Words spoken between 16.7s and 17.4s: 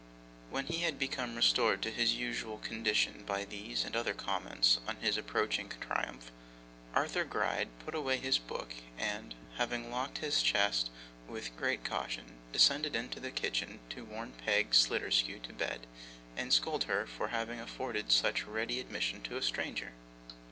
her for